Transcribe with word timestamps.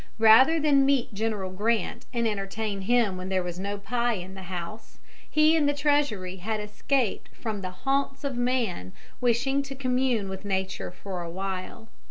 Rather 0.17 0.59
than 0.59 0.83
meet 0.83 1.13
General 1.13 1.51
Grant 1.51 2.07
and 2.11 2.27
entertain 2.27 2.81
him 2.81 3.17
when 3.17 3.29
there 3.29 3.43
was 3.43 3.59
no 3.59 3.77
pie 3.77 4.15
in 4.15 4.33
the 4.33 4.41
house, 4.49 4.97
he 5.29 5.55
and 5.55 5.69
the 5.69 5.75
Treasury 5.75 6.37
had 6.37 6.59
escaped 6.59 7.29
from 7.35 7.61
the 7.61 7.69
haunts 7.69 8.23
of 8.23 8.35
man, 8.35 8.93
wishing 9.19 9.61
to 9.61 9.75
commune 9.75 10.27
with 10.27 10.43
nature 10.43 10.89
for 10.89 11.21
a 11.21 11.29
while. 11.29 11.87